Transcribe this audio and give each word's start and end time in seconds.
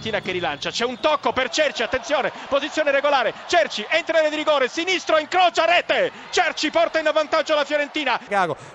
Fiorentina 0.00 0.20
che 0.20 0.32
rilancia. 0.32 0.70
C'è 0.70 0.84
un 0.84 0.98
tocco 0.98 1.32
per 1.32 1.50
Cerci, 1.50 1.82
attenzione, 1.82 2.32
posizione 2.48 2.90
regolare. 2.90 3.34
Cerci 3.46 3.86
entra 3.88 4.16
nelle 4.16 4.30
di 4.30 4.36
rigore, 4.36 4.68
sinistro 4.68 5.18
incrocia 5.18 5.66
rete. 5.66 6.10
Cerci 6.30 6.70
porta 6.70 6.98
in 6.98 7.06
avvantaggio 7.06 7.54
la 7.54 7.64
Fiorentina. 7.64 8.18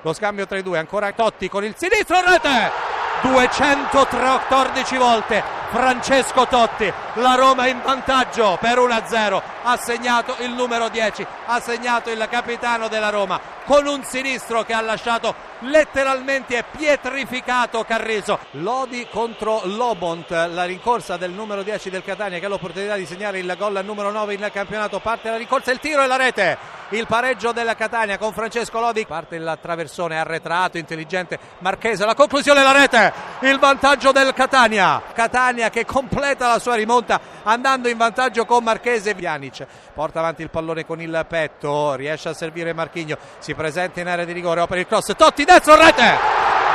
Lo 0.02 0.14
scambio 0.14 0.46
tra 0.46 0.58
i 0.58 0.64
due, 0.64 0.78
ancora 0.78 1.12
Totti 1.12 1.50
con 1.50 1.64
il 1.64 1.74
sinistro 1.76 2.22
rete. 2.22 2.94
214 3.22 4.98
volte 4.98 5.44
Francesco 5.72 6.46
Totti, 6.46 6.92
la 7.16 7.34
Roma 7.34 7.66
in 7.68 7.82
vantaggio 7.82 8.58
per 8.62 8.78
1-0, 8.78 9.42
ha 9.64 9.78
segnato 9.78 10.36
il 10.40 10.52
numero 10.52 10.90
10, 10.90 11.26
ha 11.46 11.60
segnato 11.60 12.12
il 12.12 12.28
capitano 12.30 12.88
della 12.88 13.10
Roma 13.10 13.40
con 13.66 13.88
un 13.88 14.04
sinistro 14.04 14.64
che 14.64 14.74
ha 14.74 14.82
lasciato 14.82 15.34
letteralmente 15.60 16.64
pietrificato 16.76 17.84
Carrizo. 17.84 18.40
Lodi 18.52 19.08
contro 19.10 19.62
Lobont, 19.66 20.30
la 20.30 20.66
rincorsa 20.66 21.18
del 21.18 21.32
numero 21.32 21.64
10 21.64 21.90
del 21.90 22.04
Catania 22.04 22.40
che 22.40 22.46
ha 22.46 22.50
l'opportunità 22.50 22.96
di 22.96 23.06
segnare 23.06 23.40
il 23.40 23.56
gol 23.58 23.76
al 23.76 23.86
numero 23.86 24.12
9 24.12 24.34
in 24.34 24.50
campionato, 24.52 25.00
parte 25.00 25.30
la 25.30 25.38
rincorsa, 25.38 25.72
il 25.72 25.80
tiro 25.80 26.04
e 26.04 26.08
la 26.08 26.18
rete. 26.18 26.84
Il 26.90 27.08
pareggio 27.08 27.52
della 27.52 27.74
Catania 27.74 28.20
con 28.20 28.32
Francesco 28.32 28.80
Lodi, 28.80 29.08
parte 29.08 29.38
il 29.38 29.58
traversone 29.60 30.20
arretrato, 30.20 30.78
intelligente 30.78 31.40
Marchese, 31.60 32.06
la 32.06 32.14
conclusione 32.14 32.62
la 32.62 32.72
rete, 32.72 33.12
il 33.42 33.58
vantaggio 33.58 34.12
del 34.12 34.34
Catania. 34.34 35.02
Catania 35.14 35.70
che 35.70 35.84
completa 35.84 36.48
la 36.48 36.60
sua 36.60 36.76
rimonta 36.76 37.20
andando 37.44 37.90
in 37.90 37.98
vantaggio 37.98 38.46
con 38.46 38.64
Marchese 38.64 39.16
Vianic. 39.16 39.66
Porta 39.94 40.20
avanti 40.20 40.44
il 40.44 40.50
pallone 40.52 40.86
con 40.86 41.02
il 41.02 41.26
petto, 41.28 41.96
riesce 41.96 42.30
a 42.30 42.34
servire 42.34 42.74
Marchigno, 42.74 43.18
si 43.40 43.56
presenta 43.56 44.02
in 44.02 44.08
area 44.08 44.26
di 44.26 44.34
rigore, 44.34 44.62
opera 44.62 44.80
il 44.80 44.86
cross, 44.86 45.16
Totti 45.16 45.45
destro 45.46 45.76
rete 45.76 46.18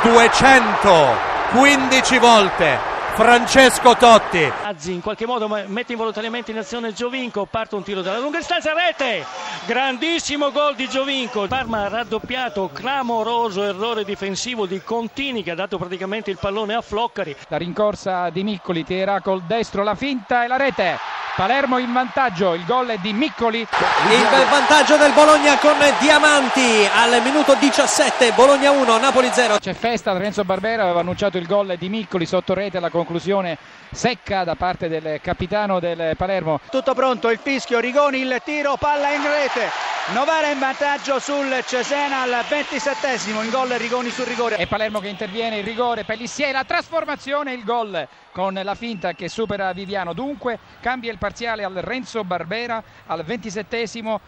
215 0.03 2.17
volte. 2.17 2.89
Francesco 3.13 3.95
Totti. 3.97 4.51
Azzi 4.63 4.93
in 4.93 5.01
qualche 5.01 5.25
modo 5.25 5.47
mette 5.47 5.91
involontariamente 5.91 6.51
in 6.51 6.57
azione 6.57 6.93
Giovinco 6.93 7.45
parte 7.45 7.75
un 7.75 7.83
tiro 7.83 8.01
dalla 8.01 8.19
lunga 8.19 8.37
distanza 8.37 8.71
rete! 8.73 9.25
Grandissimo 9.65 10.51
gol 10.51 10.75
di 10.75 10.87
Giovinco. 10.87 11.45
Parma 11.47 11.89
raddoppiato 11.89 12.69
clamoroso 12.73 13.63
errore 13.63 14.05
difensivo 14.05 14.65
di 14.65 14.81
Contini 14.81 15.43
che 15.43 15.51
ha 15.51 15.55
dato 15.55 15.77
praticamente 15.77 16.31
il 16.31 16.37
pallone 16.39 16.73
a 16.73 16.81
Floccari. 16.81 17.35
La 17.49 17.57
rincorsa 17.57 18.29
di 18.29 18.43
Miccoli 18.43 18.85
tira 18.85 19.19
col 19.19 19.41
destro 19.41 19.83
la 19.83 19.95
finta 19.95 20.45
e 20.45 20.47
la 20.47 20.57
rete 20.57 21.20
Palermo 21.41 21.79
in 21.79 21.91
vantaggio, 21.91 22.53
il 22.53 22.63
gol 22.65 22.85
è 22.89 22.97
di 22.99 23.13
Miccoli. 23.13 23.61
Il 23.61 24.47
vantaggio 24.47 24.95
del 24.95 25.11
Bologna 25.11 25.57
con 25.57 25.75
Diamanti 25.97 26.87
al 26.93 27.19
minuto 27.23 27.55
17, 27.55 28.33
Bologna 28.33 28.69
1, 28.69 28.97
Napoli 28.99 29.27
0. 29.33 29.57
C'è 29.57 29.73
festa, 29.73 30.13
Lorenzo 30.13 30.43
Barbera 30.43 30.83
aveva 30.83 30.99
annunciato 30.99 31.39
il 31.39 31.47
gol 31.47 31.77
di 31.79 31.89
Miccoli 31.89 32.27
sotto 32.27 32.53
rete 32.53 32.77
alla 32.77 32.91
conclusione 32.91 33.57
secca 33.89 34.43
da 34.43 34.53
parte 34.53 34.87
del 34.87 35.19
capitano 35.19 35.79
del 35.79 36.15
Palermo. 36.15 36.59
Tutto 36.69 36.93
pronto, 36.93 37.31
il 37.31 37.39
fischio, 37.41 37.79
Rigoni, 37.79 38.19
il 38.19 38.39
tiro, 38.45 38.75
palla 38.75 39.09
in 39.11 39.23
rete. 39.23 39.71
Novara 40.09 40.49
in 40.49 40.59
vantaggio 40.59 41.19
sul 41.19 41.63
Cesena 41.65 42.23
al 42.23 42.43
27 42.49 43.19
in 43.27 43.49
gol 43.49 43.69
Rigoni 43.69 44.09
sul 44.09 44.25
rigore. 44.25 44.57
E 44.57 44.67
Palermo 44.67 44.99
che 44.99 45.07
interviene, 45.07 45.59
il 45.59 45.63
rigore, 45.63 46.03
Pellissier, 46.03 46.51
la 46.51 46.65
trasformazione, 46.65 47.53
il 47.53 47.63
gol 47.63 48.05
con 48.33 48.59
la 48.61 48.75
finta 48.75 49.13
che 49.13 49.29
supera 49.29 49.71
Viviano. 49.71 50.11
Dunque 50.11 50.59
cambia 50.81 51.11
il 51.11 51.17
parziale 51.17 51.63
al 51.63 51.75
Renzo 51.75 52.25
Barbera 52.25 52.83
al 53.05 53.23
27 53.23 53.87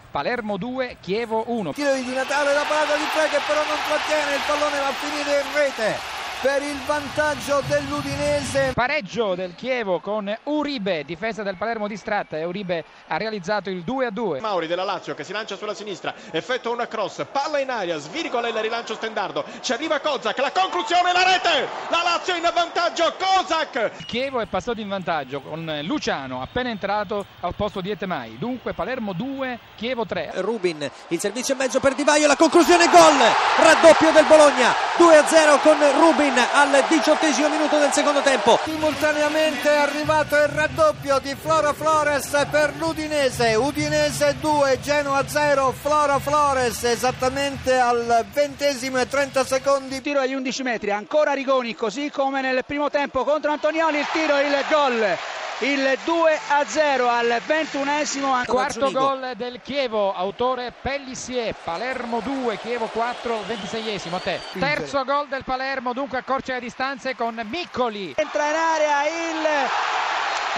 Palermo 0.09 0.55
2, 0.55 0.97
Chievo 1.01 1.43
1. 1.47 1.73
Tiro 1.73 1.93
di 1.95 2.13
Natale, 2.13 2.53
la 2.53 2.63
parata 2.65 2.95
di 2.95 3.05
Tre 3.11 3.27
che 3.27 3.39
però 3.45 3.61
non 3.67 3.77
trattiene, 3.85 4.35
il 4.35 4.41
pallone 4.45 4.79
va 4.79 4.87
a 4.87 4.93
finire 4.93 5.41
in 5.41 5.53
rete 5.53 6.22
per 6.43 6.61
il 6.61 6.77
vantaggio 6.85 7.63
dell'Udinese. 7.67 8.73
Pareggio 8.73 9.33
del 9.33 9.55
Chievo 9.55 10.01
con 10.01 10.37
Uribe, 10.43 11.05
difesa 11.05 11.41
del 11.41 11.55
Palermo 11.55 11.87
distratta 11.87 12.35
e 12.35 12.43
Uribe 12.43 12.83
ha 13.07 13.15
realizzato 13.15 13.69
il 13.69 13.81
2 13.83 14.07
a 14.07 14.09
2. 14.09 14.41
Mauri 14.41 14.67
della 14.67 14.83
Lazio 14.83 15.15
che 15.15 15.23
si 15.23 15.31
lancia 15.31 15.55
sulla 15.55 15.73
sinistra, 15.73 16.13
effettua 16.31 16.71
una 16.71 16.85
cross, 16.87 17.25
palla 17.31 17.59
in 17.59 17.69
aria, 17.69 17.97
svirgola 17.97 18.49
il 18.49 18.55
rilancio 18.55 18.95
stendardo, 18.95 19.45
ci 19.61 19.71
arriva 19.71 20.01
Kozak, 20.01 20.37
la 20.39 20.51
conclusione, 20.51 21.13
la 21.13 21.23
rete! 21.23 21.65
La 21.87 22.01
Lazio 22.03 22.35
in 22.35 22.41
vantaggio, 22.53 23.13
Kozak! 23.17 24.03
Chievo 24.05 24.41
è 24.41 24.45
passato 24.45 24.81
in 24.81 24.89
vantaggio 24.89 25.39
con 25.39 25.79
Luciano 25.83 26.41
appena 26.41 26.67
entrato 26.67 27.25
al 27.39 27.55
posto 27.55 27.79
di 27.79 27.89
Etemai. 27.89 28.37
Dunque 28.37 28.73
Palermo 28.73 29.13
2, 29.13 29.59
Chievo 29.77 30.05
3. 30.05 30.33
Rubin, 30.41 30.91
il 31.07 31.19
servizio 31.21 31.53
in 31.53 31.61
mezzo 31.61 31.79
per 31.79 31.93
Di 31.95 32.03
Vaio, 32.03 32.27
la 32.27 32.35
conclusione 32.35 32.89
gol! 32.89 33.15
Raddoppio 33.59 34.11
del 34.11 34.25
Bologna, 34.25 34.73
2 34.97 35.17
a 35.17 35.25
0 35.25 35.57
con 35.59 35.77
Rubin 36.01 36.31
al 36.41 36.83
diciottesimo 36.87 37.49
minuto 37.49 37.77
del 37.77 37.91
secondo 37.91 38.21
tempo. 38.21 38.59
Simultaneamente 38.63 39.69
è 39.69 39.77
arrivato 39.77 40.35
il 40.35 40.47
raddoppio 40.47 41.19
di 41.19 41.35
Flora 41.39 41.73
Flores 41.73 42.29
per 42.49 42.73
l'Udinese. 42.77 43.55
Udinese 43.55 44.35
2, 44.39 44.79
Genoa 44.81 45.27
0, 45.27 45.73
Flora 45.79 46.19
Flores 46.19 46.83
esattamente 46.83 47.77
al 47.77 48.25
ventesimo 48.33 48.99
e 48.99 49.07
30 49.07 49.45
secondi. 49.45 50.01
Tiro 50.01 50.19
agli 50.19 50.33
11 50.33 50.63
metri, 50.63 50.91
ancora 50.91 51.33
Rigoni, 51.33 51.75
così 51.75 52.09
come 52.09 52.41
nel 52.41 52.63
primo 52.65 52.89
tempo 52.89 53.23
contro 53.23 53.51
Antonioli, 53.51 53.99
il 53.99 54.07
tiro 54.11 54.37
e 54.37 54.47
il 54.47 54.65
gol 54.69 55.17
il 55.63 55.97
2 56.03 56.39
a 56.49 56.65
0 56.65 57.07
al 57.07 57.41
ventunesimo 57.45 58.37
quarto 58.45 58.91
gol 58.91 59.31
del 59.37 59.61
Chievo 59.61 60.13
autore 60.13 60.73
Pellissier 60.81 61.55
Palermo 61.63 62.19
2 62.19 62.57
Chievo 62.57 62.87
4 62.87 63.43
ventiseiesimo 63.47 64.17
a 64.17 64.19
te 64.19 64.41
terzo 64.59 65.05
gol 65.05 65.27
del 65.29 65.45
Palermo 65.45 65.93
dunque 65.93 66.17
accorcia 66.17 66.55
le 66.55 66.59
distanze 66.59 67.15
con 67.15 67.39
Miccoli. 67.49 68.13
Entra 68.17 68.49
in 68.49 68.55
area 68.55 69.05
il 69.05 70.02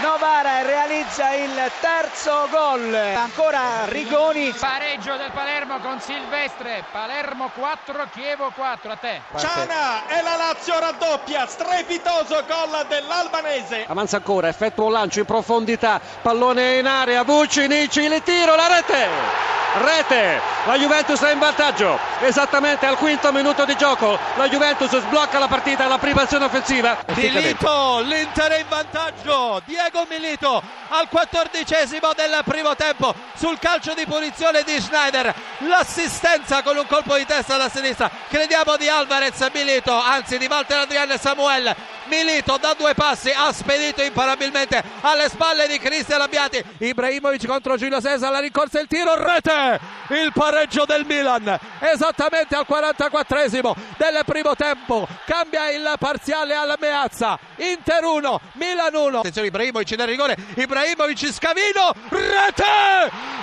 Novara 0.02 0.60
realizza 0.60 1.32
il 1.32 1.70
terzo 1.80 2.46
gol. 2.50 2.94
Ancora 2.94 3.86
Rigoni. 3.86 4.52
Pareggio 4.58 5.16
del 5.16 5.30
Palermo 5.32 5.78
con 5.78 5.98
Silvestre. 6.00 6.84
Palermo 6.92 7.50
4, 7.54 8.06
Chievo 8.12 8.52
4. 8.54 8.92
A 8.92 8.96
te. 8.96 9.22
Ciana 9.38 10.06
e 10.06 10.20
la 10.20 10.36
Lazio 10.36 10.78
raddoppia. 10.78 11.46
Strepitoso 11.46 12.44
gol 12.46 12.84
dell'albanese. 12.88 13.86
Avanza 13.88 14.16
ancora, 14.16 14.48
effettua 14.48 14.84
un 14.84 14.92
lancio 14.92 15.20
in 15.20 15.24
profondità. 15.24 15.98
Pallone 16.20 16.76
in 16.76 16.86
area. 16.86 17.22
Vucinici, 17.24 18.02
il 18.02 18.22
tiro, 18.22 18.54
la 18.54 18.66
rete 18.66 19.55
rete, 19.82 20.40
la 20.64 20.76
Juventus 20.76 21.20
è 21.20 21.32
in 21.32 21.38
vantaggio, 21.38 21.98
esattamente 22.20 22.86
al 22.86 22.96
quinto 22.96 23.32
minuto 23.32 23.64
di 23.64 23.76
gioco, 23.76 24.18
la 24.36 24.48
Juventus 24.48 24.98
sblocca 24.98 25.38
la 25.38 25.48
partita 25.48 25.84
alla 25.84 25.98
prima 25.98 26.22
azione 26.22 26.46
offensiva. 26.46 26.98
Milito, 27.14 28.00
l'Inter 28.00 28.52
è 28.52 28.58
in 28.60 28.68
vantaggio, 28.68 29.62
Diego 29.64 30.06
Milito 30.08 30.62
al 30.88 31.08
quattordicesimo 31.08 32.12
del 32.14 32.40
primo 32.44 32.74
tempo 32.76 33.14
sul 33.34 33.58
calcio 33.58 33.94
di 33.94 34.04
punizione 34.06 34.62
di 34.62 34.80
Schneider, 34.80 35.34
l'assistenza 35.58 36.62
con 36.62 36.76
un 36.76 36.86
colpo 36.86 37.16
di 37.16 37.26
testa 37.26 37.54
alla 37.54 37.68
sinistra, 37.68 38.10
crediamo 38.28 38.76
di 38.76 38.88
Alvarez 38.88 39.48
Milito, 39.52 39.92
anzi 39.92 40.38
di 40.38 40.46
Walter 40.46 40.80
Adriano 40.80 41.16
Samuel, 41.18 41.74
Milito 42.08 42.56
da 42.58 42.74
due 42.74 42.94
passi 42.94 43.30
ha 43.34 43.52
spedito 43.52 44.02
imparabilmente 44.02 44.82
alle 45.00 45.28
spalle 45.28 45.66
di 45.66 45.78
Cristian 45.78 46.20
Abbiati, 46.20 46.62
Ibrahimovic 46.78 47.46
contro 47.46 47.76
Giulio 47.76 48.00
Cesar, 48.00 48.30
la 48.30 48.40
rincorsa 48.40 48.80
il 48.80 48.86
tiro, 48.86 49.14
rete! 49.14 49.96
il 50.10 50.30
pareggio 50.32 50.84
del 50.84 51.04
Milan 51.04 51.58
esattamente 51.80 52.54
al 52.54 52.66
44esimo 52.68 53.74
del 53.96 54.22
primo 54.24 54.54
tempo. 54.54 55.06
Cambia 55.24 55.70
il 55.70 55.94
parziale 55.98 56.54
alla 56.54 56.76
Meazza. 56.78 57.38
Inter 57.56 58.04
1 58.04 58.40
Milan 58.52 58.94
1 58.94 59.18
attenzione 59.18 59.48
Ibrahimovic 59.48 59.90
nel 59.92 60.06
rigore. 60.06 60.36
Ibrahimovic 60.54 61.32
scavino 61.32 61.92
rete 62.08 63.35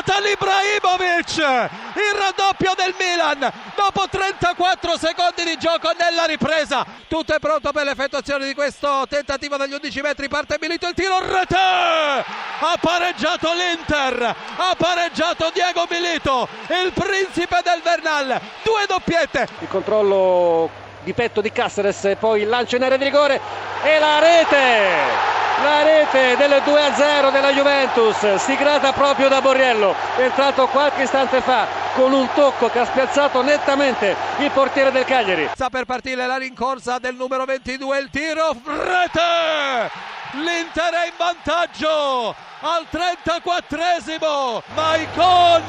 Zlatan 0.00 0.26
Ibrahimovic 0.26 1.36
il 1.36 2.18
raddoppio 2.18 2.72
del 2.74 2.94
Milan. 2.98 3.52
Dopo 3.74 4.08
34 4.08 4.96
secondi 4.96 5.44
di 5.44 5.58
gioco 5.58 5.90
nella 5.98 6.24
ripresa 6.24 6.86
tutto 7.06 7.34
è 7.34 7.38
pronto 7.38 7.70
per 7.72 7.84
l'effettuazione 7.84 8.46
di 8.46 8.54
questo 8.54 9.04
tentativo 9.08 9.56
dagli 9.56 9.74
11 9.74 10.00
metri. 10.00 10.28
Parte 10.28 10.56
Milito 10.60 10.88
il 10.88 10.94
tiro 10.94 11.18
rete! 11.20 11.54
Ha 11.56 12.78
pareggiato 12.80 13.52
l'Inter 13.52 14.22
ha 14.22 14.74
pareggiato 14.76 15.50
Diego 15.52 15.86
Milito 15.90 16.48
il 16.84 16.92
principe 16.92 17.60
del 17.62 17.80
Vernal. 17.82 18.40
Due 18.62 18.86
doppiette. 18.86 19.48
Il 19.58 19.68
controllo 19.68 20.70
di 21.02 21.12
petto 21.12 21.40
di 21.40 21.52
Caceres 21.52 22.16
poi 22.18 22.42
il 22.42 22.48
lancio 22.48 22.76
in 22.76 22.84
area 22.84 22.96
di 22.96 23.04
rigore 23.04 23.40
e 23.82 23.98
la 23.98 24.18
rete 24.18 25.29
la 25.62 25.82
rete 25.82 26.36
del 26.36 26.62
2-0 26.64 27.30
della 27.30 27.52
Juventus 27.52 28.34
siglata 28.36 28.92
proprio 28.92 29.28
da 29.28 29.40
Borriello. 29.40 29.94
Entrato 30.16 30.66
qualche 30.68 31.02
istante 31.02 31.40
fa 31.40 31.66
con 31.94 32.12
un 32.12 32.28
tocco 32.34 32.68
che 32.68 32.78
ha 32.78 32.84
spiazzato 32.84 33.42
nettamente 33.42 34.16
il 34.38 34.50
portiere 34.50 34.90
del 34.90 35.04
Cagliari. 35.04 35.48
Sta 35.52 35.68
per 35.68 35.84
partire 35.84 36.26
la 36.26 36.36
rincorsa 36.36 36.98
del 36.98 37.14
numero 37.14 37.44
22 37.44 37.98
il 37.98 38.10
tiro 38.10 38.56
rete! 38.64 40.08
l'Inter 40.32 40.92
è 40.92 41.06
in 41.06 41.12
vantaggio 41.16 42.34
al 42.60 42.86
34esimo 42.90 44.62
Maicon 44.74 45.62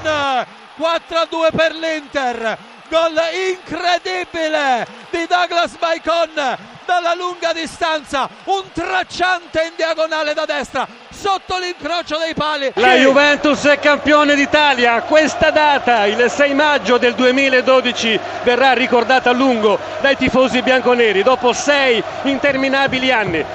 4-2 0.77 1.55
per 1.55 1.73
l'Inter 1.73 2.57
gol 2.91 3.17
incredibile 3.53 4.85
di 5.09 5.25
Douglas 5.25 5.77
Maicon 5.79 6.57
dalla 6.85 7.13
lunga 7.15 7.53
distanza, 7.53 8.27
un 8.43 8.63
tracciante 8.73 9.61
in 9.63 9.71
diagonale 9.77 10.33
da 10.33 10.43
destra 10.43 10.85
sotto 11.09 11.57
l'incrocio 11.57 12.17
dei 12.17 12.33
pali. 12.33 12.69
La 12.75 12.95
Juventus 12.95 13.63
è 13.63 13.79
campione 13.79 14.35
d'Italia, 14.35 15.01
questa 15.03 15.51
data, 15.51 16.05
il 16.05 16.29
6 16.29 16.53
maggio 16.53 16.97
del 16.97 17.13
2012, 17.13 18.19
verrà 18.43 18.73
ricordata 18.73 19.29
a 19.29 19.33
lungo 19.33 19.79
dai 20.01 20.17
tifosi 20.17 20.61
bianconeri 20.61 21.23
dopo 21.23 21.53
sei 21.53 22.03
interminabili 22.23 23.09
anni. 23.09 23.45